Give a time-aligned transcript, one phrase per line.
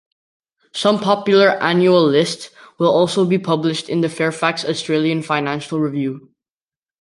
[0.73, 6.31] Some popular annual lists will also be published in Fairfax's "The Australian Financial Review".